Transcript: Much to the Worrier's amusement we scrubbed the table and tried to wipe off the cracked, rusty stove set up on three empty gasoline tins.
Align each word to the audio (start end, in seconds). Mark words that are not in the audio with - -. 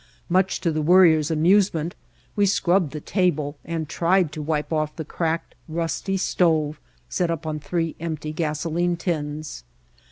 Much 0.29 0.59
to 0.59 0.71
the 0.71 0.81
Worrier's 0.81 1.29
amusement 1.29 1.93
we 2.35 2.43
scrubbed 2.47 2.91
the 2.91 2.99
table 2.99 3.55
and 3.63 3.87
tried 3.87 4.31
to 4.31 4.41
wipe 4.41 4.73
off 4.73 4.95
the 4.95 5.05
cracked, 5.05 5.53
rusty 5.67 6.17
stove 6.17 6.79
set 7.07 7.29
up 7.29 7.45
on 7.45 7.59
three 7.59 7.95
empty 7.99 8.31
gasoline 8.31 8.97
tins. 8.97 9.63